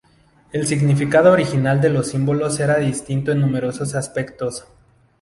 [0.51, 4.65] El significado original de los símbolos era distinto en numerosos aspectos.